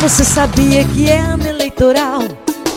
Você 0.00 0.22
sabia 0.22 0.84
que 0.84 1.10
é 1.10 1.18
ano 1.18 1.44
eleitoral? 1.44 2.20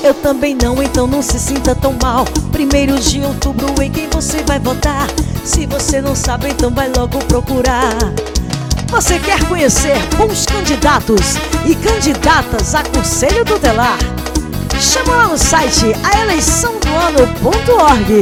Eu 0.04 0.12
também 0.16 0.56
não, 0.56 0.82
então 0.82 1.06
não 1.06 1.22
se 1.22 1.40
sinta 1.40 1.76
tão 1.76 1.96
mal. 2.02 2.26
Primeiro 2.52 3.00
de 3.00 3.22
outubro, 3.22 3.80
em 3.80 3.92
quem 3.92 4.10
você 4.10 4.42
vai 4.42 4.60
votar? 4.60 5.08
Se 5.46 5.68
você 5.68 6.02
não 6.02 6.16
sabe, 6.16 6.50
então 6.50 6.72
vai 6.72 6.90
logo 6.90 7.20
procurar. 7.26 7.94
Você 8.90 9.20
quer 9.20 9.48
conhecer 9.48 9.96
bons 10.18 10.48
candidatos 10.48 11.36
e 11.68 11.76
candidatas 11.76 12.74
a 12.74 12.82
Conselho 12.84 13.46
Tutelar? 13.46 14.00
Chama 14.80 15.16
lá 15.16 15.28
no 15.28 15.38
site 15.38 15.94
aeleiçãodoano.org. 16.16 18.22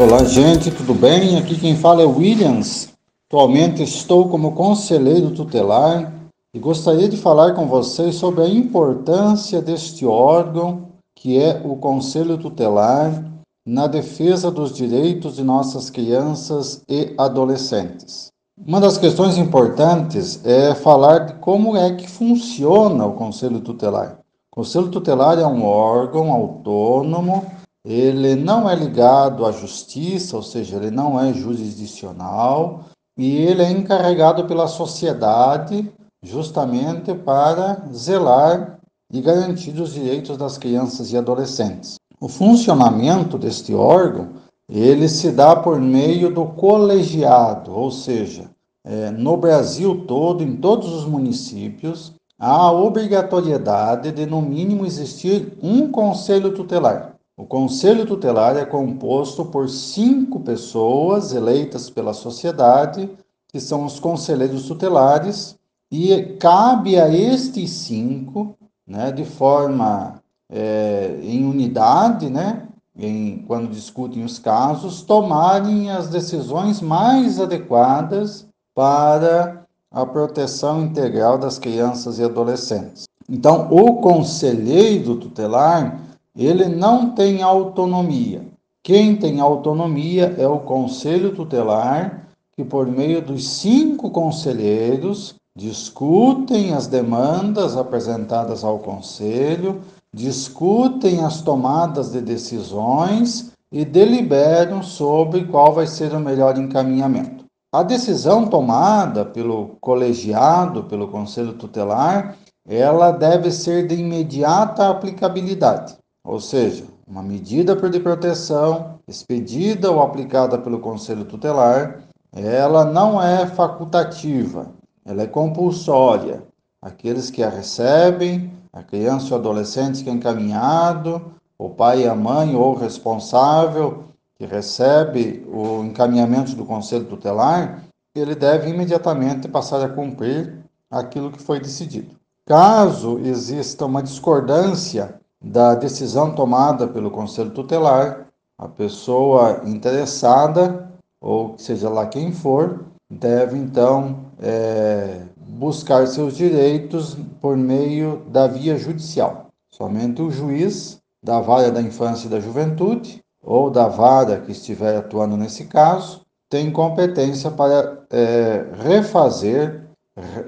Olá, 0.00 0.24
gente, 0.24 0.72
tudo 0.72 0.94
bem? 0.94 1.38
Aqui 1.38 1.54
quem 1.54 1.76
fala 1.76 2.02
é 2.02 2.06
Williams. 2.06 2.88
Atualmente 3.28 3.84
estou 3.84 4.28
como 4.28 4.50
conselheiro 4.50 5.30
tutelar 5.30 6.19
e 6.52 6.58
gostaria 6.58 7.08
de 7.08 7.16
falar 7.16 7.54
com 7.54 7.66
vocês 7.66 8.16
sobre 8.16 8.42
a 8.42 8.48
importância 8.48 9.62
deste 9.62 10.04
órgão 10.04 10.90
que 11.14 11.38
é 11.38 11.60
o 11.64 11.76
Conselho 11.76 12.38
Tutelar 12.38 13.24
na 13.66 13.86
defesa 13.86 14.50
dos 14.50 14.72
direitos 14.72 15.36
de 15.36 15.44
nossas 15.44 15.90
crianças 15.90 16.82
e 16.88 17.14
adolescentes. 17.18 18.28
Uma 18.58 18.80
das 18.80 18.98
questões 18.98 19.36
importantes 19.36 20.44
é 20.44 20.74
falar 20.74 21.18
de 21.20 21.34
como 21.34 21.76
é 21.76 21.94
que 21.94 22.08
funciona 22.08 23.06
o 23.06 23.12
Conselho 23.12 23.60
Tutelar. 23.60 24.18
O 24.50 24.56
Conselho 24.56 24.88
Tutelar 24.88 25.38
é 25.38 25.46
um 25.46 25.64
órgão 25.64 26.32
autônomo, 26.32 27.46
ele 27.84 28.34
não 28.34 28.68
é 28.68 28.74
ligado 28.74 29.46
à 29.46 29.52
justiça, 29.52 30.36
ou 30.36 30.42
seja, 30.42 30.76
ele 30.76 30.90
não 30.90 31.20
é 31.20 31.32
jurisdicional, 31.32 32.86
e 33.16 33.36
ele 33.36 33.62
é 33.62 33.70
encarregado 33.70 34.46
pela 34.46 34.66
sociedade 34.66 35.90
justamente 36.22 37.14
para 37.14 37.82
zelar 37.92 38.78
e 39.12 39.20
garantir 39.20 39.78
os 39.80 39.92
direitos 39.92 40.36
das 40.36 40.58
crianças 40.58 41.12
e 41.12 41.16
adolescentes. 41.16 41.96
O 42.20 42.28
funcionamento 42.28 43.38
deste 43.38 43.74
órgão 43.74 44.28
ele 44.68 45.08
se 45.08 45.32
dá 45.32 45.56
por 45.56 45.80
meio 45.80 46.32
do 46.32 46.46
colegiado, 46.46 47.72
ou 47.74 47.90
seja, 47.90 48.48
é, 48.84 49.10
no 49.10 49.36
Brasil 49.36 50.04
todo, 50.06 50.44
em 50.44 50.56
todos 50.56 50.92
os 50.92 51.04
municípios, 51.04 52.12
há 52.38 52.52
a 52.52 52.72
obrigatoriedade 52.72 54.12
de 54.12 54.26
no 54.26 54.40
mínimo 54.40 54.86
existir 54.86 55.58
um 55.60 55.90
conselho 55.90 56.54
tutelar. 56.54 57.16
O 57.36 57.44
conselho 57.44 58.06
tutelar 58.06 58.56
é 58.56 58.64
composto 58.64 59.44
por 59.44 59.68
cinco 59.68 60.40
pessoas 60.40 61.32
eleitas 61.32 61.90
pela 61.90 62.12
sociedade, 62.12 63.10
que 63.48 63.58
são 63.58 63.84
os 63.84 63.98
conselheiros 63.98 64.66
tutelares, 64.66 65.56
e 65.90 66.36
cabe 66.38 66.98
a 66.98 67.08
estes 67.08 67.70
cinco, 67.70 68.54
né, 68.86 69.10
de 69.10 69.24
forma 69.24 70.20
é, 70.48 71.18
em 71.22 71.44
unidade, 71.44 72.30
né, 72.30 72.68
em, 72.96 73.44
quando 73.46 73.70
discutem 73.70 74.24
os 74.24 74.38
casos, 74.38 75.02
tomarem 75.02 75.90
as 75.90 76.08
decisões 76.08 76.80
mais 76.80 77.40
adequadas 77.40 78.46
para 78.74 79.64
a 79.90 80.06
proteção 80.06 80.84
integral 80.84 81.38
das 81.38 81.58
crianças 81.58 82.18
e 82.18 82.24
adolescentes. 82.24 83.04
Então, 83.28 83.68
o 83.70 83.96
conselheiro 83.96 85.16
tutelar, 85.16 86.00
ele 86.36 86.66
não 86.68 87.10
tem 87.10 87.42
autonomia. 87.42 88.42
Quem 88.82 89.16
tem 89.16 89.40
autonomia 89.40 90.34
é 90.38 90.46
o 90.46 90.60
conselho 90.60 91.34
tutelar, 91.34 92.28
que 92.56 92.64
por 92.64 92.86
meio 92.86 93.20
dos 93.20 93.48
cinco 93.48 94.10
conselheiros 94.10 95.34
discutem 95.56 96.72
as 96.72 96.86
demandas 96.86 97.76
apresentadas 97.76 98.64
ao 98.64 98.78
Conselho, 98.78 99.80
discutem 100.14 101.24
as 101.24 101.42
tomadas 101.42 102.12
de 102.12 102.20
decisões 102.20 103.52
e 103.72 103.84
deliberam 103.84 104.82
sobre 104.82 105.44
qual 105.46 105.72
vai 105.72 105.86
ser 105.86 106.12
o 106.14 106.20
melhor 106.20 106.58
encaminhamento. 106.58 107.44
A 107.72 107.84
decisão 107.84 108.48
tomada 108.48 109.24
pelo 109.24 109.76
colegiado, 109.80 110.84
pelo 110.84 111.08
Conselho 111.08 111.52
Tutelar, 111.52 112.36
ela 112.68 113.12
deve 113.12 113.50
ser 113.50 113.86
de 113.86 113.94
imediata 113.94 114.88
aplicabilidade, 114.88 115.96
ou 116.24 116.40
seja, 116.40 116.84
uma 117.06 117.22
medida 117.22 117.74
de 117.74 118.00
proteção 118.00 118.98
expedida 119.06 119.90
ou 119.90 120.00
aplicada 120.00 120.58
pelo 120.58 120.80
Conselho 120.80 121.24
Tutelar, 121.24 122.02
ela 122.32 122.84
não 122.84 123.20
é 123.20 123.46
facultativa, 123.46 124.68
ela 125.04 125.22
é 125.22 125.26
compulsória. 125.26 126.42
Aqueles 126.82 127.30
que 127.30 127.42
a 127.42 127.48
recebem, 127.48 128.52
a 128.72 128.82
criança 128.82 129.34
ou 129.34 129.40
adolescente 129.40 130.02
que 130.02 130.10
é 130.10 130.12
encaminhado, 130.12 131.32
o 131.58 131.68
pai 131.68 132.02
e 132.02 132.08
a 132.08 132.14
mãe 132.14 132.56
ou 132.56 132.74
o 132.74 132.78
responsável 132.78 134.04
que 134.36 134.46
recebe 134.46 135.46
o 135.52 135.84
encaminhamento 135.84 136.56
do 136.56 136.64
conselho 136.64 137.04
tutelar, 137.04 137.84
ele 138.14 138.34
deve 138.34 138.70
imediatamente 138.70 139.46
passar 139.46 139.84
a 139.84 139.88
cumprir 139.88 140.58
aquilo 140.90 141.30
que 141.30 141.42
foi 141.42 141.60
decidido. 141.60 142.16
Caso 142.46 143.18
exista 143.18 143.84
uma 143.84 144.02
discordância 144.02 145.20
da 145.42 145.74
decisão 145.74 146.34
tomada 146.34 146.88
pelo 146.88 147.10
conselho 147.10 147.50
tutelar, 147.50 148.26
a 148.58 148.68
pessoa 148.68 149.62
interessada, 149.64 150.90
ou 151.20 151.56
seja 151.58 151.88
lá 151.88 152.06
quem 152.06 152.32
for, 152.32 152.84
deve 153.10 153.56
então 153.56 154.29
é, 154.42 155.22
buscar 155.36 156.06
seus 156.06 156.36
direitos 156.36 157.16
por 157.40 157.56
meio 157.56 158.22
da 158.28 158.46
via 158.46 158.76
judicial. 158.76 159.48
Somente 159.70 160.22
o 160.22 160.30
juiz 160.30 160.98
da 161.22 161.40
vara 161.40 161.70
da 161.70 161.82
infância 161.82 162.26
e 162.26 162.30
da 162.30 162.40
juventude 162.40 163.22
ou 163.42 163.70
da 163.70 163.88
vara 163.88 164.40
que 164.40 164.52
estiver 164.52 164.96
atuando 164.96 165.36
nesse 165.36 165.64
caso 165.66 166.22
tem 166.48 166.70
competência 166.70 167.50
para 167.50 167.98
é, 168.10 168.66
refazer, 168.82 169.86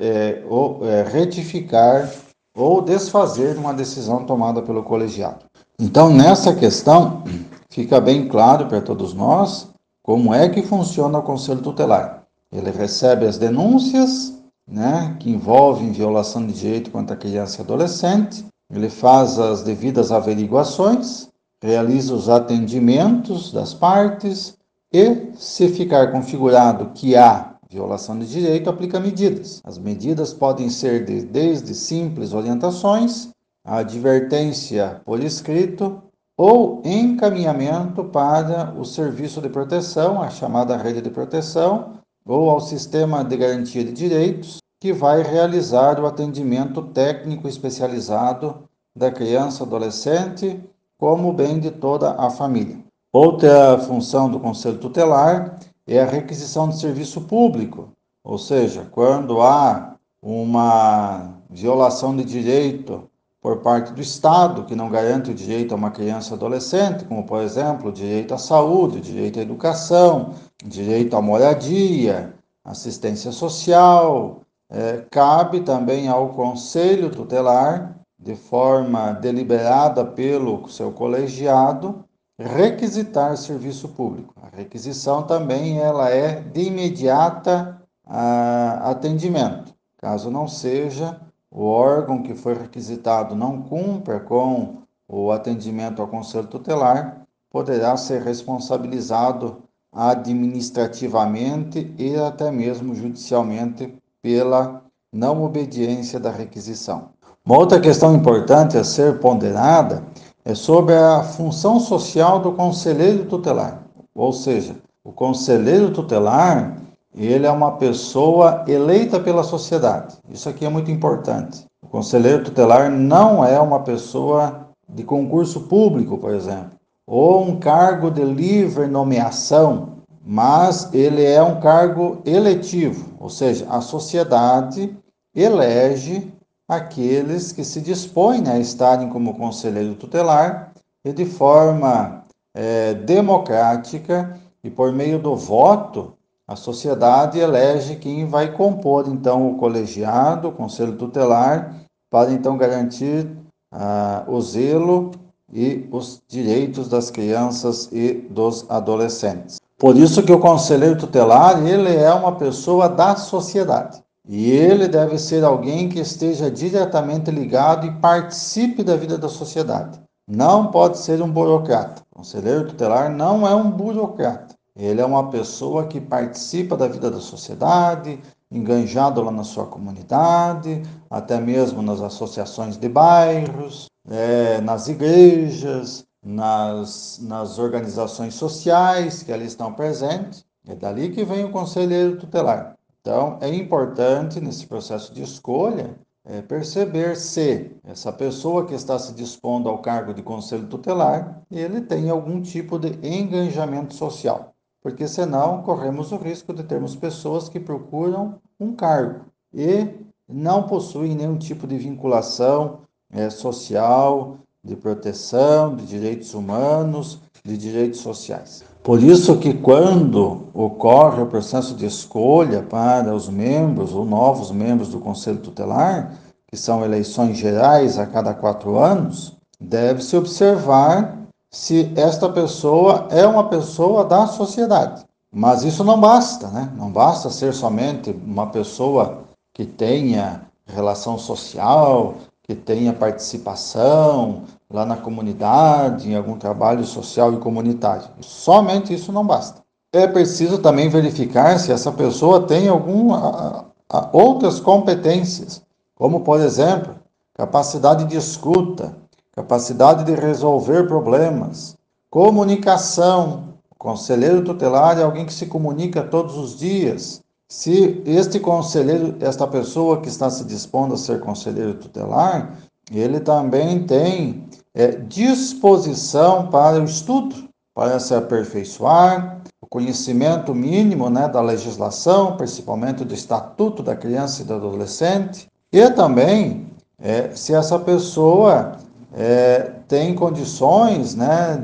é, 0.00 0.42
ou, 0.48 0.84
é, 0.84 1.04
retificar 1.04 2.10
ou 2.54 2.82
desfazer 2.82 3.56
uma 3.56 3.72
decisão 3.72 4.25
tomada 4.25 4.60
pelo 4.60 4.82
colegiado. 4.82 5.44
Então, 5.78 6.12
nessa 6.12 6.54
questão, 6.54 7.22
fica 7.70 8.00
bem 8.00 8.28
claro 8.28 8.66
para 8.66 8.81
todos 8.81 9.14
nós 9.14 9.69
como 10.02 10.34
é 10.34 10.48
que 10.48 10.62
funciona 10.62 11.19
o 11.19 11.22
conselho 11.22 11.62
tutelar. 11.62 12.21
Ele 12.52 12.70
recebe 12.70 13.26
as 13.26 13.38
denúncias 13.38 14.34
né, 14.66 15.16
que 15.18 15.30
envolvem 15.30 15.92
violação 15.92 16.46
de 16.46 16.52
direito 16.52 16.90
contra 16.90 17.16
criança 17.16 17.60
e 17.60 17.64
adolescente, 17.64 18.44
ele 18.70 18.88
faz 18.88 19.38
as 19.38 19.62
devidas 19.62 20.10
averiguações, 20.10 21.28
realiza 21.62 22.14
os 22.14 22.28
atendimentos 22.28 23.52
das 23.52 23.74
partes 23.74 24.56
e, 24.92 25.30
se 25.34 25.68
ficar 25.68 26.10
configurado 26.10 26.90
que 26.94 27.16
há 27.16 27.54
violação 27.70 28.18
de 28.18 28.26
direito, 28.26 28.69
aplica 28.69 29.00
medidas. 29.00 29.60
As 29.64 29.78
medidas 29.78 30.32
podem 30.32 30.69
ser 30.69 31.04
de, 31.04 31.22
desde 31.22 31.74
simples 31.74 32.32
orientações, 32.32 33.28
a 33.64 33.78
advertência 33.78 35.00
por 35.04 35.22
escrito 35.22 36.02
ou 36.36 36.82
encaminhamento 36.84 38.04
para 38.04 38.74
o 38.76 38.84
serviço 38.84 39.40
de 39.40 39.48
proteção, 39.48 40.20
a 40.20 40.30
chamada 40.30 40.76
rede 40.76 41.00
de 41.00 41.10
proteção, 41.10 42.01
ou 42.24 42.50
ao 42.50 42.60
Sistema 42.60 43.24
de 43.24 43.36
Garantia 43.36 43.84
de 43.84 43.92
Direitos, 43.92 44.58
que 44.80 44.92
vai 44.92 45.22
realizar 45.22 46.00
o 46.00 46.06
atendimento 46.06 46.82
técnico 46.82 47.46
especializado 47.48 48.68
da 48.94 49.10
criança 49.10 49.64
adolescente, 49.64 50.60
como 50.98 51.32
bem 51.32 51.58
de 51.58 51.70
toda 51.70 52.12
a 52.12 52.30
família. 52.30 52.78
Outra 53.12 53.78
função 53.78 54.30
do 54.30 54.40
Conselho 54.40 54.78
Tutelar 54.78 55.58
é 55.86 56.00
a 56.00 56.06
requisição 56.06 56.68
de 56.68 56.78
serviço 56.78 57.22
público, 57.22 57.90
ou 58.24 58.38
seja, 58.38 58.86
quando 58.90 59.40
há 59.40 59.96
uma 60.22 61.34
violação 61.50 62.16
de 62.16 62.25
direito 62.25 63.08
por 63.40 63.58
parte 63.58 63.92
do 63.92 64.00
Estado, 64.00 64.64
que 64.64 64.76
não 64.76 64.88
garante 64.88 65.32
o 65.32 65.34
direito 65.34 65.75
a 65.75 65.76
uma 65.76 65.90
criança 65.90 66.34
adolescente, 66.34 67.04
como, 67.04 67.25
por 67.25 67.42
exemplo, 67.42 67.88
o 67.88 67.92
direito 67.92 68.32
à 68.32 68.38
saúde, 68.38 68.98
o 68.98 69.00
direito 69.00 69.40
à 69.40 69.42
educação, 69.42 70.34
direito 70.62 71.17
à 71.17 71.23
moradia, 71.23 72.35
assistência 72.64 73.32
social. 73.32 74.41
É, 74.70 75.05
cabe 75.11 75.61
também 75.61 76.09
ao 76.09 76.31
Conselho 76.31 77.11
Tutelar, 77.11 77.97
de 78.19 78.35
forma 78.35 79.12
deliberada 79.12 80.05
pelo 80.05 80.69
seu 80.69 80.93
colegiado, 80.93 82.05
requisitar 82.38 83.37
serviço 83.37 83.88
público. 83.88 84.35
A 84.41 84.56
requisição 84.56 85.23
também 85.23 85.79
ela 85.79 86.09
é 86.09 86.41
de 86.41 86.62
imediata 86.62 87.82
a, 88.06 88.91
atendimento. 88.91 89.75
Caso 89.99 90.31
não 90.31 90.49
seja, 90.49 91.20
o 91.50 91.64
órgão 91.64 92.23
que 92.23 92.35
foi 92.35 92.55
requisitado 92.55 93.35
não 93.35 93.62
cumpra 93.62 94.19
com 94.20 94.82
o 95.06 95.31
atendimento 95.31 96.00
ao 96.00 96.09
conselho 96.09 96.47
tutelar, 96.47 97.26
poderá 97.50 97.97
ser 97.97 98.23
responsabilizado 98.23 99.62
administrativamente 99.92 101.92
e 101.98 102.16
até 102.16 102.50
mesmo 102.50 102.94
judicialmente 102.94 103.94
pela 104.22 104.82
não 105.12 105.44
obediência 105.44 106.18
da 106.18 106.30
requisição. 106.30 107.10
Uma 107.44 107.58
outra 107.58 107.80
questão 107.80 108.14
importante 108.14 108.78
a 108.78 108.84
ser 108.84 109.18
ponderada 109.18 110.04
é 110.44 110.54
sobre 110.54 110.94
a 110.94 111.22
função 111.22 111.78
social 111.78 112.40
do 112.40 112.52
conselheiro 112.52 113.26
tutelar. 113.26 113.82
Ou 114.14 114.32
seja, 114.32 114.76
o 115.04 115.12
conselheiro 115.12 115.90
tutelar, 115.90 116.78
ele 117.14 117.46
é 117.46 117.50
uma 117.50 117.72
pessoa 117.72 118.64
eleita 118.66 119.20
pela 119.20 119.42
sociedade. 119.42 120.16
Isso 120.30 120.48
aqui 120.48 120.64
é 120.64 120.68
muito 120.68 120.90
importante. 120.90 121.66
O 121.82 121.88
conselheiro 121.88 122.44
tutelar 122.44 122.90
não 122.90 123.44
é 123.44 123.60
uma 123.60 123.80
pessoa 123.80 124.68
de 124.88 125.02
concurso 125.02 125.62
público, 125.62 126.18
por 126.18 126.32
exemplo, 126.32 126.70
ou 127.12 127.43
um 127.43 127.61
cargo 127.61 128.11
de 128.11 128.25
livre 128.25 128.87
nomeação, 128.87 129.99
mas 130.25 130.88
ele 130.94 131.23
é 131.23 131.43
um 131.43 131.61
cargo 131.61 132.23
eletivo, 132.25 133.12
ou 133.20 133.29
seja, 133.29 133.67
a 133.69 133.82
sociedade 133.82 134.97
elege 135.37 136.32
aqueles 136.67 137.53
que 137.53 137.64
se 137.64 137.82
dispõem 137.82 138.49
a 138.49 138.59
estarem 138.59 139.11
como 139.11 139.37
conselheiro 139.37 139.94
tutelar 139.94 140.73
e 141.05 141.12
de 141.12 141.26
forma 141.26 142.25
é, 142.55 142.94
democrática 142.94 144.41
e 144.64 144.70
por 144.70 144.91
meio 144.91 145.19
do 145.19 145.37
voto, 145.37 146.14
a 146.49 146.56
sociedade 146.56 147.38
elege 147.38 147.97
quem 147.97 148.25
vai 148.25 148.53
compor 148.53 149.06
então 149.06 149.50
o 149.50 149.59
colegiado, 149.59 150.49
o 150.49 150.53
conselho 150.53 150.97
tutelar, 150.97 151.76
para 152.11 152.32
então 152.32 152.56
garantir 152.56 153.31
ah, 153.70 154.25
o 154.26 154.41
zelo 154.41 155.11
e 155.52 155.87
os 155.93 156.22
direitos 156.26 156.88
das 156.88 157.10
crianças 157.10 157.88
e 157.93 158.12
dos 158.12 158.64
adolescentes. 158.69 159.60
Por 159.78 159.96
isso 159.96 160.22
que 160.22 160.32
o 160.32 160.38
conselheiro 160.38 160.96
tutelar, 160.96 161.66
ele 161.66 161.94
é 161.94 162.12
uma 162.12 162.32
pessoa 162.37 162.88
da 162.88 163.16
sociedade. 163.16 164.02
E 164.28 164.50
ele 164.50 164.87
deve 164.87 165.19
ser 165.19 165.43
alguém 165.43 165.88
que 165.88 165.99
esteja 165.99 166.49
diretamente 166.49 167.31
ligado 167.31 167.87
e 167.87 167.90
participe 167.90 168.84
da 168.84 168.96
vida 168.96 169.19
da 169.19 169.28
sociedade. 169.28 170.00
Não 170.28 170.69
pode 170.69 170.99
ser 170.99 171.20
um 171.20 171.28
burocrata. 171.28 172.02
O 172.12 172.19
conselheiro 172.19 172.69
tutelar 172.69 173.10
não 173.10 173.46
é 173.46 173.54
um 173.54 173.70
burocrata. 173.70 174.54
Ele 174.76 175.00
é 175.00 175.04
uma 175.04 175.28
pessoa 175.28 175.87
que 175.87 176.00
participa 176.00 176.76
da 176.76 176.87
vida 176.87 177.10
da 177.10 177.20
sociedade, 177.20 178.20
enganjado 178.50 179.20
lá 179.20 179.32
na 179.32 179.44
sua 179.44 179.66
comunidade, 179.66 180.82
até 181.10 181.40
mesmo 181.40 181.82
nas 181.82 182.00
associações 182.00 182.76
de 182.76 182.88
bairros, 182.88 183.87
é, 184.08 184.60
nas 184.60 184.88
igrejas, 184.88 186.06
nas, 186.25 187.20
nas 187.22 187.58
organizações 187.58 188.34
sociais 188.34 189.22
que 189.22 189.32
ali 189.32 189.46
estão 189.46 189.72
presentes. 189.72 190.44
É 190.66 190.75
dali 190.75 191.10
que 191.10 191.25
vem 191.25 191.44
o 191.44 191.50
conselheiro 191.50 192.16
tutelar. 192.16 192.76
Então, 193.00 193.37
é 193.40 193.49
importante 193.52 194.40
nesse 194.40 194.66
processo 194.66 195.12
de 195.12 195.22
escolha 195.22 195.99
é, 196.25 196.40
perceber 196.40 197.16
se 197.16 197.72
essa 197.82 198.12
pessoa 198.12 198.64
que 198.64 198.75
está 198.75 198.96
se 198.96 199.12
dispondo 199.12 199.69
ao 199.69 199.78
cargo 199.78 200.14
de 200.14 200.22
conselho 200.22 200.69
tutelar, 200.69 201.43
ele 201.50 201.81
tem 201.81 202.08
algum 202.10 202.40
tipo 202.40 202.78
de 202.78 202.96
engajamento 203.04 203.94
social. 203.94 204.54
Porque 204.81 205.08
senão 205.08 205.62
corremos 205.62 206.12
o 206.12 206.16
risco 206.16 206.52
de 206.52 206.62
termos 206.62 206.94
pessoas 206.94 207.49
que 207.49 207.58
procuram 207.58 208.40
um 208.58 208.72
cargo 208.72 209.26
e 209.52 209.88
não 210.28 210.62
possuem 210.64 211.14
nenhum 211.14 211.38
tipo 211.38 211.66
de 211.66 211.76
vinculação 211.78 212.82
é, 213.12 213.31
social, 213.31 214.38
de 214.64 214.76
proteção, 214.76 215.76
de 215.76 215.87
direitos 215.87 216.35
humanos, 216.35 217.19
de 217.44 217.56
direitos 217.56 218.00
sociais. 218.00 218.64
Por 218.82 219.03
isso 219.03 219.38
que 219.38 219.55
quando 219.55 220.49
ocorre 220.55 221.23
o 221.23 221.26
processo 221.26 221.75
de 221.75 221.87
escolha 221.87 222.62
para 222.62 223.14
os 223.14 223.29
membros 223.29 223.93
ou 223.93 224.05
novos 224.05 224.50
membros 224.50 224.88
do 224.88 224.99
Conselho 224.99 225.38
Tutelar, 225.38 226.14
que 226.49 226.56
são 226.56 226.85
eleições 226.85 227.38
gerais 227.38 227.99
a 227.99 228.06
cada 228.06 228.35
quatro 228.35 228.79
anos, 228.79 229.37
deve-se 229.61 230.17
observar 230.17 231.17
se 231.50 231.93
esta 231.97 232.29
pessoa 232.29 233.06
é 233.11 233.26
uma 233.26 233.49
pessoa 233.49 234.05
da 234.05 234.26
sociedade. 234.26 235.05
Mas 235.31 235.64
isso 235.64 235.82
não 235.82 236.00
basta, 236.00 236.49
né? 236.49 236.70
Não 236.76 236.91
basta 236.91 237.31
ser 237.31 237.55
somente 237.55 238.11
uma 238.11 238.49
pessoa 238.49 239.23
que 239.55 239.64
tenha 239.64 240.43
relação 240.67 241.19
social, 241.19 242.14
que 242.42 242.54
tenha 242.54 242.92
participação, 242.92 244.42
lá 244.68 244.84
na 244.84 244.96
comunidade, 244.96 246.10
em 246.10 246.16
algum 246.16 246.36
trabalho 246.36 246.84
social 246.84 247.32
e 247.32 247.38
comunitário. 247.38 248.08
Somente 248.20 248.92
isso 248.92 249.12
não 249.12 249.24
basta. 249.24 249.62
É 249.92 250.06
preciso 250.06 250.58
também 250.58 250.88
verificar 250.88 251.58
se 251.58 251.70
essa 251.70 251.92
pessoa 251.92 252.46
tem 252.46 252.68
algumas 252.68 253.64
outras 254.12 254.58
competências, 254.58 255.62
como 255.94 256.20
por 256.20 256.40
exemplo, 256.40 256.94
capacidade 257.34 258.06
de 258.06 258.16
escuta, 258.16 258.96
capacidade 259.32 260.04
de 260.04 260.14
resolver 260.14 260.86
problemas, 260.86 261.76
comunicação. 262.10 263.52
O 263.70 263.74
conselheiro 263.74 264.44
tutelar 264.44 264.98
é 264.98 265.02
alguém 265.02 265.26
que 265.26 265.32
se 265.32 265.46
comunica 265.46 266.02
todos 266.02 266.36
os 266.36 266.58
dias. 266.58 267.21
Se 267.52 268.02
este 268.06 268.40
conselheiro, 268.40 269.14
esta 269.20 269.46
pessoa 269.46 270.00
que 270.00 270.08
está 270.08 270.31
se 270.31 270.43
dispondo 270.43 270.94
a 270.94 270.96
ser 270.96 271.20
conselheiro 271.20 271.75
tutelar, 271.75 272.56
ele 272.90 273.20
também 273.20 273.87
tem 273.87 274.49
é, 274.75 274.93
disposição 274.93 276.49
para 276.49 276.81
o 276.81 276.84
estudo, 276.84 277.46
para 277.75 278.00
se 278.00 278.14
aperfeiçoar, 278.14 279.43
o 279.60 279.66
conhecimento 279.66 280.54
mínimo 280.54 281.10
né, 281.10 281.28
da 281.28 281.43
legislação, 281.43 282.38
principalmente 282.38 283.04
do 283.04 283.12
Estatuto 283.12 283.82
da 283.82 283.94
Criança 283.94 284.40
e 284.40 284.46
do 284.46 284.54
Adolescente, 284.54 285.46
e 285.70 285.90
também 285.90 286.66
é, 286.99 287.32
se 287.34 287.54
essa 287.54 287.78
pessoa 287.78 288.78
é, 289.12 289.72
tem 289.92 290.14
condições, 290.14 291.14
né, 291.14 291.62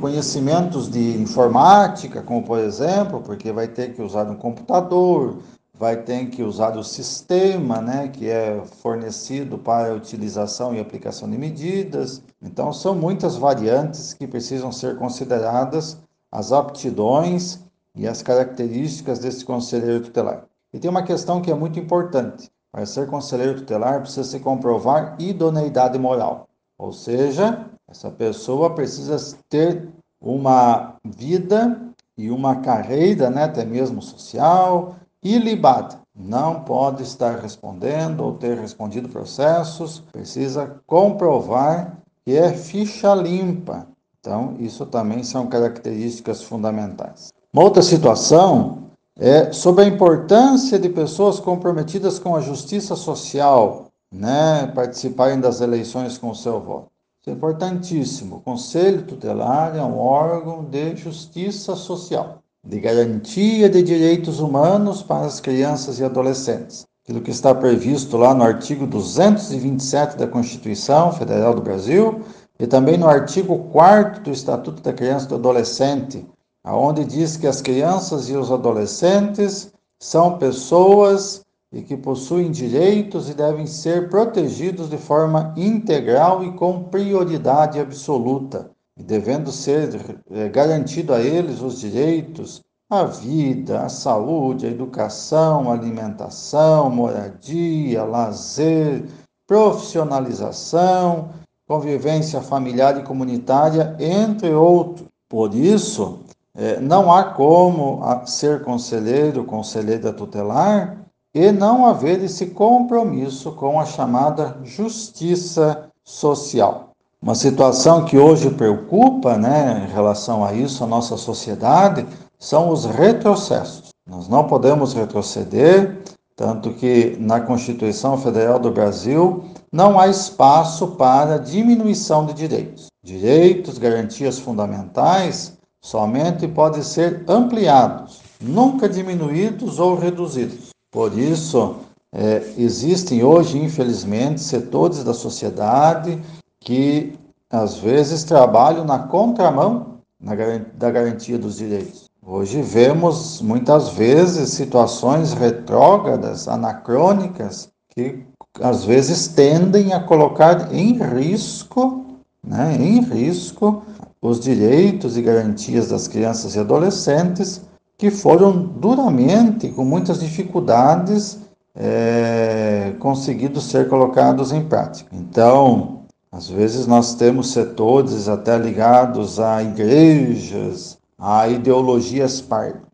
conhecimentos 0.00 0.88
de 0.88 1.20
informática, 1.20 2.22
como 2.22 2.44
por 2.44 2.60
exemplo, 2.60 3.20
porque 3.20 3.50
vai 3.50 3.66
ter 3.66 3.92
que 3.92 4.00
usar 4.00 4.30
um 4.30 4.36
computador, 4.36 5.38
vai 5.76 5.96
ter 5.96 6.26
que 6.26 6.40
usar 6.40 6.76
o 6.76 6.84
sistema, 6.84 7.80
né, 7.80 8.06
que 8.06 8.30
é 8.30 8.62
fornecido 8.80 9.58
para 9.58 9.92
utilização 9.92 10.72
e 10.72 10.78
aplicação 10.78 11.28
de 11.28 11.36
medidas. 11.36 12.22
Então, 12.40 12.72
são 12.72 12.94
muitas 12.94 13.34
variantes 13.34 14.14
que 14.14 14.28
precisam 14.28 14.70
ser 14.70 14.96
consideradas 14.96 15.98
as 16.30 16.52
aptidões 16.52 17.58
e 17.92 18.06
as 18.06 18.22
características 18.22 19.18
desse 19.18 19.44
conselheiro 19.44 20.04
tutelar. 20.04 20.44
E 20.72 20.78
tem 20.78 20.88
uma 20.88 21.02
questão 21.02 21.42
que 21.42 21.50
é 21.50 21.54
muito 21.56 21.80
importante. 21.80 22.48
Para 22.70 22.86
ser 22.86 23.08
conselheiro 23.08 23.56
tutelar, 23.56 24.00
precisa 24.02 24.22
se 24.22 24.38
comprovar 24.38 25.16
idoneidade 25.18 25.98
moral. 25.98 26.48
Ou 26.78 26.92
seja, 26.92 27.66
essa 27.88 28.10
pessoa 28.10 28.70
precisa 28.74 29.36
ter 29.48 29.88
uma 30.20 30.94
vida 31.04 31.80
e 32.16 32.30
uma 32.30 32.56
carreira, 32.56 33.30
né, 33.30 33.44
até 33.44 33.64
mesmo 33.64 34.00
social, 34.00 34.96
ilibada. 35.22 35.98
Não 36.14 36.60
pode 36.60 37.02
estar 37.02 37.40
respondendo 37.40 38.20
ou 38.20 38.34
ter 38.34 38.56
respondido 38.58 39.08
processos, 39.08 40.00
precisa 40.12 40.80
comprovar 40.86 41.98
que 42.24 42.36
é 42.36 42.52
ficha 42.52 43.14
limpa. 43.14 43.86
Então, 44.20 44.56
isso 44.58 44.86
também 44.86 45.22
são 45.22 45.46
características 45.46 46.42
fundamentais. 46.42 47.32
Uma 47.52 47.64
outra 47.64 47.82
situação 47.82 48.84
é 49.18 49.52
sobre 49.52 49.84
a 49.84 49.88
importância 49.88 50.78
de 50.78 50.88
pessoas 50.88 51.38
comprometidas 51.38 52.18
com 52.18 52.34
a 52.34 52.40
justiça 52.40 52.96
social, 52.96 53.86
né, 54.14 54.70
participarem 54.74 55.40
das 55.40 55.60
eleições 55.60 56.16
com 56.16 56.30
o 56.30 56.34
seu 56.34 56.60
voto. 56.60 56.88
Isso 57.20 57.30
é 57.30 57.32
importantíssimo. 57.32 58.36
O 58.36 58.40
Conselho 58.40 59.02
Tutelar 59.02 59.76
é 59.76 59.82
um 59.82 59.98
órgão 59.98 60.64
de 60.64 60.94
justiça 60.96 61.74
social 61.74 62.44
de 62.66 62.80
garantia 62.80 63.68
de 63.68 63.82
direitos 63.82 64.40
humanos 64.40 65.02
para 65.02 65.26
as 65.26 65.38
crianças 65.38 65.98
e 65.98 66.04
adolescentes. 66.04 66.86
Aquilo 67.04 67.20
que 67.20 67.30
está 67.30 67.54
previsto 67.54 68.16
lá 68.16 68.32
no 68.32 68.42
artigo 68.42 68.86
227 68.86 70.16
da 70.16 70.26
Constituição 70.26 71.12
Federal 71.12 71.54
do 71.54 71.60
Brasil 71.60 72.22
e 72.58 72.66
também 72.66 72.96
no 72.96 73.06
artigo 73.06 73.58
4 73.70 74.22
do 74.22 74.30
Estatuto 74.30 74.82
da 74.82 74.94
Criança 74.94 75.26
e 75.26 75.28
do 75.28 75.34
Adolescente, 75.34 76.26
aonde 76.62 77.04
diz 77.04 77.36
que 77.36 77.46
as 77.46 77.60
crianças 77.60 78.30
e 78.30 78.36
os 78.36 78.50
adolescentes 78.50 79.70
são 80.00 80.38
pessoas 80.38 81.43
e 81.74 81.82
que 81.82 81.96
possuem 81.96 82.50
direitos 82.50 83.28
e 83.28 83.34
devem 83.34 83.66
ser 83.66 84.08
protegidos 84.08 84.88
de 84.88 84.96
forma 84.96 85.52
integral 85.56 86.44
e 86.44 86.52
com 86.52 86.84
prioridade 86.84 87.80
absoluta 87.80 88.70
e 88.96 89.02
devendo 89.02 89.50
ser 89.50 90.22
é, 90.30 90.48
garantido 90.48 91.12
a 91.12 91.20
eles 91.20 91.60
os 91.60 91.80
direitos 91.80 92.62
à 92.88 93.04
vida, 93.04 93.80
à 93.80 93.88
saúde, 93.88 94.66
à 94.66 94.70
educação, 94.70 95.70
à 95.70 95.74
alimentação, 95.74 96.90
moradia, 96.90 98.04
lazer, 98.04 99.04
profissionalização, 99.46 101.30
convivência 101.66 102.40
familiar 102.40 102.98
e 102.98 103.02
comunitária, 103.02 103.96
entre 103.98 104.52
outros. 104.52 105.08
Por 105.28 105.54
isso, 105.54 106.20
é, 106.54 106.78
não 106.78 107.12
há 107.12 107.24
como 107.24 108.00
ser 108.26 108.62
conselheiro, 108.62 109.44
conselheira 109.44 110.12
tutelar, 110.12 111.03
e 111.34 111.50
não 111.50 111.84
haver 111.84 112.22
esse 112.22 112.46
compromisso 112.46 113.52
com 113.52 113.80
a 113.80 113.84
chamada 113.84 114.56
justiça 114.62 115.88
social. 116.04 116.90
Uma 117.20 117.34
situação 117.34 118.04
que 118.04 118.18
hoje 118.18 118.50
preocupa, 118.50 119.36
né, 119.36 119.86
em 119.88 119.92
relação 119.92 120.44
a 120.44 120.52
isso, 120.52 120.84
a 120.84 120.86
nossa 120.86 121.16
sociedade, 121.16 122.06
são 122.38 122.68
os 122.68 122.84
retrocessos. 122.84 123.88
Nós 124.06 124.28
não 124.28 124.46
podemos 124.46 124.92
retroceder, 124.92 126.02
tanto 126.36 126.74
que 126.74 127.16
na 127.18 127.40
Constituição 127.40 128.18
Federal 128.18 128.58
do 128.58 128.70
Brasil 128.70 129.44
não 129.72 129.98
há 129.98 130.06
espaço 130.06 130.88
para 130.88 131.38
diminuição 131.38 132.26
de 132.26 132.34
direitos. 132.34 132.88
Direitos, 133.02 133.78
garantias 133.78 134.38
fundamentais 134.38 135.56
somente 135.82 136.46
podem 136.46 136.82
ser 136.82 137.24
ampliados, 137.26 138.20
nunca 138.40 138.88
diminuídos 138.88 139.78
ou 139.78 139.96
reduzidos. 139.96 140.73
Por 140.94 141.18
isso, 141.18 141.74
é, 142.12 142.54
existem 142.56 143.24
hoje, 143.24 143.58
infelizmente, 143.58 144.40
setores 144.40 145.02
da 145.02 145.12
sociedade 145.12 146.22
que 146.60 147.18
às 147.50 147.78
vezes 147.78 148.22
trabalham 148.22 148.84
na 148.84 149.00
contramão 149.00 149.98
da 150.20 150.90
garantia 150.92 151.36
dos 151.36 151.56
direitos. 151.56 152.04
Hoje 152.24 152.62
vemos 152.62 153.42
muitas 153.42 153.88
vezes 153.88 154.50
situações 154.50 155.32
retrógradas, 155.32 156.46
anacrônicas, 156.46 157.70
que 157.92 158.24
às 158.60 158.84
vezes 158.84 159.26
tendem 159.26 159.92
a 159.92 160.00
colocar 160.00 160.72
em 160.72 160.92
risco, 160.92 162.04
né, 162.40 162.76
em 162.80 163.00
risco 163.00 163.82
os 164.22 164.38
direitos 164.38 165.16
e 165.16 165.22
garantias 165.22 165.88
das 165.88 166.06
crianças 166.06 166.54
e 166.54 166.60
adolescentes 166.60 167.62
que 167.96 168.10
foram 168.10 168.52
duramente, 168.52 169.68
com 169.68 169.84
muitas 169.84 170.20
dificuldades, 170.20 171.38
é, 171.74 172.94
conseguidos 172.98 173.64
ser 173.64 173.88
colocados 173.88 174.52
em 174.52 174.64
prática. 174.64 175.10
Então, 175.12 176.04
às 176.30 176.48
vezes 176.48 176.86
nós 176.86 177.14
temos 177.14 177.52
setores 177.52 178.28
até 178.28 178.56
ligados 178.58 179.38
a 179.38 179.62
igrejas, 179.62 180.98
a 181.18 181.48
ideologias 181.48 182.44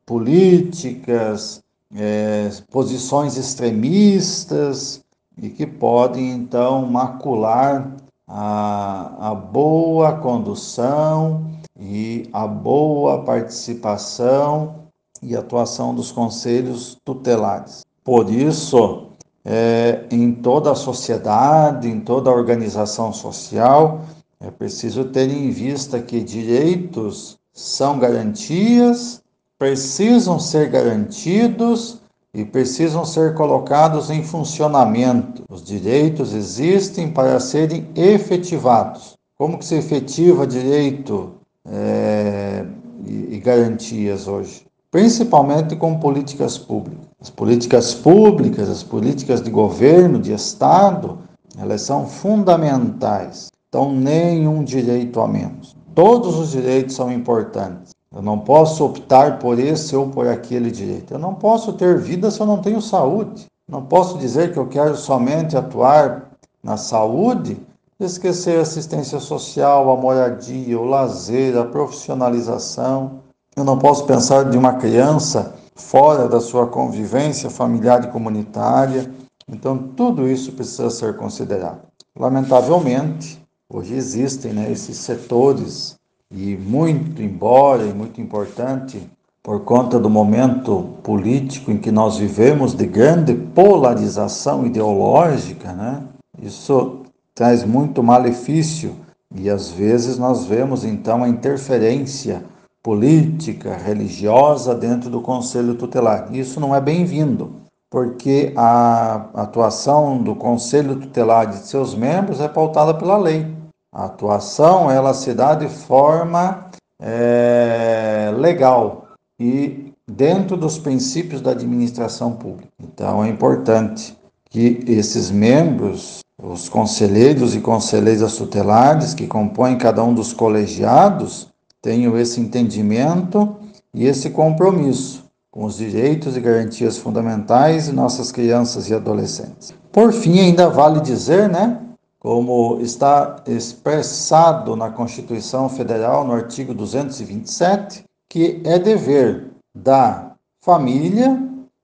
políticas, 0.04 1.62
é, 1.94 2.50
posições 2.70 3.36
extremistas 3.36 5.02
e 5.36 5.48
que 5.48 5.66
podem 5.66 6.30
então 6.30 6.86
macular 6.86 7.96
a, 8.28 9.30
a 9.30 9.34
boa 9.34 10.12
condução 10.18 11.46
e 11.78 12.28
a 12.32 12.46
boa 12.46 13.22
participação 13.24 14.79
e 15.22 15.36
atuação 15.36 15.94
dos 15.94 16.10
conselhos 16.10 16.96
tutelares. 17.04 17.84
Por 18.04 18.30
isso, 18.30 19.08
é, 19.44 20.04
em 20.10 20.32
toda 20.32 20.72
a 20.72 20.74
sociedade, 20.74 21.88
em 21.88 22.00
toda 22.00 22.30
a 22.30 22.34
organização 22.34 23.12
social, 23.12 24.02
é 24.40 24.50
preciso 24.50 25.04
ter 25.04 25.30
em 25.30 25.50
vista 25.50 26.00
que 26.00 26.20
direitos 26.20 27.38
são 27.52 27.98
garantias, 27.98 29.22
precisam 29.58 30.40
ser 30.40 30.70
garantidos 30.70 32.00
e 32.32 32.44
precisam 32.44 33.04
ser 33.04 33.34
colocados 33.34 34.08
em 34.08 34.22
funcionamento. 34.22 35.42
Os 35.50 35.62
direitos 35.62 36.32
existem 36.32 37.10
para 37.10 37.38
serem 37.40 37.88
efetivados. 37.94 39.14
Como 39.36 39.58
que 39.58 39.64
se 39.64 39.74
efetiva 39.74 40.46
direito 40.46 41.34
é, 41.66 42.64
e, 43.04 43.34
e 43.34 43.40
garantias 43.40 44.26
hoje? 44.26 44.69
Principalmente 44.90 45.76
com 45.76 45.98
políticas 45.98 46.58
públicas. 46.58 47.06
As 47.20 47.30
políticas 47.30 47.94
públicas, 47.94 48.68
as 48.68 48.82
políticas 48.82 49.40
de 49.40 49.50
governo, 49.50 50.18
de 50.18 50.32
Estado, 50.32 51.18
elas 51.56 51.82
são 51.82 52.06
fundamentais. 52.06 53.50
Então, 53.68 53.92
nenhum 53.92 54.64
direito 54.64 55.20
a 55.20 55.28
menos. 55.28 55.76
Todos 55.94 56.36
os 56.38 56.50
direitos 56.50 56.96
são 56.96 57.12
importantes. 57.12 57.92
Eu 58.12 58.22
não 58.22 58.40
posso 58.40 58.84
optar 58.84 59.38
por 59.38 59.60
esse 59.60 59.94
ou 59.94 60.08
por 60.08 60.26
aquele 60.26 60.70
direito. 60.70 61.14
Eu 61.14 61.18
não 61.20 61.34
posso 61.34 61.74
ter 61.74 61.96
vida 61.98 62.28
se 62.30 62.40
eu 62.40 62.46
não 62.46 62.58
tenho 62.58 62.82
saúde. 62.82 63.46
Não 63.68 63.84
posso 63.84 64.18
dizer 64.18 64.52
que 64.52 64.58
eu 64.58 64.66
quero 64.66 64.96
somente 64.96 65.56
atuar 65.56 66.32
na 66.60 66.76
saúde 66.76 67.56
e 68.00 68.04
esquecer 68.04 68.58
a 68.58 68.62
assistência 68.62 69.20
social, 69.20 69.88
a 69.88 69.96
moradia, 69.96 70.76
o 70.76 70.84
lazer, 70.84 71.56
a 71.56 71.64
profissionalização. 71.64 73.20
Eu 73.60 73.64
não 73.64 73.78
posso 73.78 74.06
pensar 74.06 74.44
de 74.44 74.56
uma 74.56 74.72
criança 74.72 75.54
fora 75.74 76.26
da 76.26 76.40
sua 76.40 76.66
convivência 76.66 77.50
familiar 77.50 78.02
e 78.02 78.06
comunitária. 78.06 79.12
Então, 79.46 79.76
tudo 79.76 80.26
isso 80.26 80.52
precisa 80.52 80.88
ser 80.88 81.14
considerado. 81.18 81.82
Lamentavelmente, 82.18 83.38
hoje 83.70 83.92
existem 83.92 84.54
né, 84.54 84.72
esses 84.72 84.96
setores, 84.96 85.94
e 86.30 86.56
muito 86.56 87.20
embora 87.20 87.84
e 87.84 87.92
muito 87.92 88.18
importante, 88.18 89.06
por 89.42 89.60
conta 89.60 89.98
do 89.98 90.08
momento 90.08 90.94
político 91.02 91.70
em 91.70 91.76
que 91.76 91.92
nós 91.92 92.16
vivemos, 92.16 92.72
de 92.72 92.86
grande 92.86 93.34
polarização 93.34 94.64
ideológica, 94.64 95.70
né, 95.74 96.02
isso 96.40 97.02
traz 97.34 97.62
muito 97.62 98.02
malefício 98.02 98.96
e 99.34 99.50
às 99.50 99.70
vezes 99.70 100.16
nós 100.16 100.46
vemos 100.46 100.82
então 100.82 101.22
a 101.22 101.28
interferência 101.28 102.42
política, 102.82 103.76
religiosa 103.76 104.74
dentro 104.74 105.10
do 105.10 105.20
conselho 105.20 105.74
tutelar. 105.74 106.34
Isso 106.34 106.58
não 106.58 106.74
é 106.74 106.80
bem-vindo, 106.80 107.52
porque 107.90 108.52
a 108.56 109.26
atuação 109.34 110.18
do 110.18 110.34
conselho 110.34 110.96
tutelar 110.96 111.46
de 111.46 111.58
seus 111.58 111.94
membros 111.94 112.40
é 112.40 112.48
pautada 112.48 112.94
pela 112.94 113.16
lei. 113.16 113.46
A 113.92 114.06
atuação 114.06 114.90
ela 114.90 115.12
se 115.12 115.34
dá 115.34 115.54
de 115.54 115.68
forma 115.68 116.70
é, 117.00 118.32
legal 118.36 119.08
e 119.38 119.92
dentro 120.06 120.56
dos 120.56 120.78
princípios 120.78 121.40
da 121.40 121.50
administração 121.50 122.32
pública. 122.32 122.68
Então 122.80 123.24
é 123.24 123.28
importante 123.28 124.16
que 124.48 124.82
esses 124.86 125.30
membros, 125.30 126.20
os 126.42 126.68
conselheiros 126.68 127.54
e 127.54 127.60
conselheiras 127.60 128.36
tutelares 128.36 129.14
que 129.14 129.26
compõem 129.26 129.78
cada 129.78 130.02
um 130.02 130.12
dos 130.12 130.32
colegiados, 130.32 131.49
tenham 131.82 132.18
esse 132.18 132.40
entendimento 132.40 133.56
e 133.92 134.06
esse 134.06 134.30
compromisso 134.30 135.24
com 135.50 135.64
os 135.64 135.76
direitos 135.76 136.36
e 136.36 136.40
garantias 136.40 136.96
fundamentais 136.96 137.86
de 137.86 137.92
nossas 137.92 138.30
crianças 138.30 138.88
e 138.88 138.94
adolescentes. 138.94 139.74
Por 139.90 140.12
fim, 140.12 140.38
ainda 140.38 140.68
vale 140.68 141.00
dizer, 141.00 141.48
né, 141.48 141.80
como 142.20 142.80
está 142.80 143.42
expressado 143.48 144.76
na 144.76 144.90
Constituição 144.90 145.68
Federal, 145.68 146.24
no 146.24 146.32
artigo 146.32 146.72
227, 146.72 148.04
que 148.28 148.60
é 148.64 148.78
dever 148.78 149.50
da 149.74 150.32
família, 150.62 151.42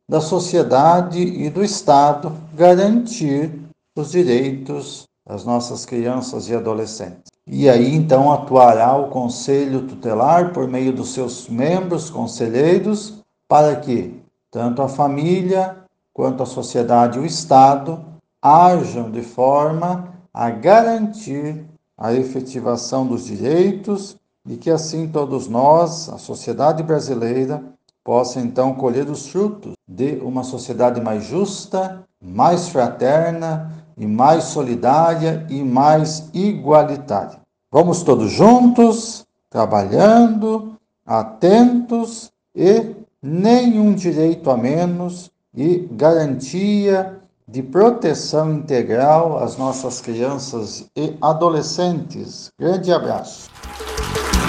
da 0.09 0.21
sociedade 0.21 1.21
e 1.21 1.51
do 1.51 1.65
Estado 1.65 2.33
garantir 2.55 3.51
os 3.97 4.13
direitos 4.13 5.05
das 5.27 5.45
nossas 5.45 5.85
crianças 5.85 6.49
e 6.49 6.55
adolescentes. 6.55 7.36
E 7.49 7.69
aí 7.69 7.95
então 7.95 8.33
atuará 8.33 8.97
o 8.97 9.09
Conselho 9.09 9.87
Tutelar 9.87 10.53
por 10.53 10.67
meio 10.67 10.93
dos 10.93 11.15
seus 11.15 11.49
membros 11.49 12.11
conselheiros 12.11 13.23
para 13.49 13.77
que 13.77 14.21
tanto 14.51 14.83
a 14.83 14.89
família 14.89 15.77
quanto 16.13 16.43
a 16.43 16.47
sociedade 16.47 17.19
e 17.19 17.23
o 17.23 17.27
Estado 17.27 18.05
ajam 18.43 19.11
de 19.11 19.23
forma 19.23 20.13
a 20.35 20.51
garantir 20.51 21.65
a 21.97 22.13
efetivação 22.13 23.07
dos 23.07 23.27
direitos 23.27 24.17
e 24.49 24.57
que 24.57 24.71
assim 24.71 25.09
todos 25.09 25.49
nós, 25.49 26.09
a 26.09 26.19
sociedade 26.19 26.83
brasileira, 26.83 27.63
possa 28.03 28.41
então 28.41 28.75
colher 28.75 29.09
os 29.09 29.29
frutos 29.29 29.75
de 29.87 30.19
uma 30.23 30.45
sociedade 30.45 31.01
mais 31.01 31.25
justa, 31.25 32.05
mais 32.21 32.69
fraterna, 32.69 33.73
e 33.97 34.07
mais 34.07 34.45
solidária 34.45 35.47
e 35.49 35.63
mais 35.63 36.29
igualitária. 36.35 37.41
Vamos 37.73 38.03
todos 38.03 38.31
juntos, 38.31 39.25
trabalhando, 39.51 40.77
atentos 41.05 42.31
e 42.55 42.95
nenhum 43.23 43.95
direito 43.95 44.51
a 44.51 44.57
menos 44.57 45.31
e 45.55 45.89
garantia 45.91 47.21
de 47.49 47.63
proteção 47.63 48.53
integral 48.53 49.39
às 49.39 49.57
nossas 49.57 50.01
crianças 50.01 50.87
e 50.97 51.17
adolescentes. 51.21 52.51
Grande 52.59 52.93
abraço. 52.93 53.49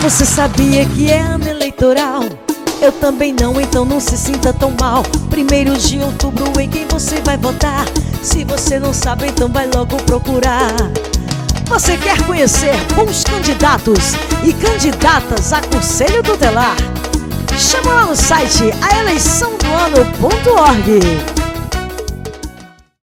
Você 0.02 0.26
sabia 0.26 0.86
que 0.90 1.12
é 1.12 1.20
ano 1.20 1.48
eleitoral? 1.48 2.22
Eu 2.82 2.92
também 2.92 3.34
não, 3.34 3.60
então 3.60 3.84
não 3.84 4.00
se 4.00 4.16
sinta 4.16 4.54
tão 4.54 4.72
mal. 4.80 5.04
Primeiro 5.30 5.76
de 5.78 6.00
outubro, 6.00 6.60
em 6.60 6.70
quem 6.70 6.86
você 6.88 7.20
vai 7.22 7.38
votar? 7.38 7.86
Se 8.22 8.44
você 8.44 8.80
não 8.80 8.94
sabe, 8.94 9.28
então 9.28 9.50
vai 9.50 9.68
logo 9.68 9.98
procurar. 10.04 10.74
Você 11.66 11.98
quer 11.98 12.22
conhecer 12.26 12.76
bons 12.96 13.24
candidatos 13.24 14.14
e 14.44 14.54
candidatas 14.54 15.52
a 15.52 15.62
Conselho 15.62 16.22
Tutelar? 16.24 16.76
Chama 17.58 17.94
lá 17.94 18.06
no 18.06 18.16
site 18.16 18.72
aeleiçãodoano.org. 18.94 21.47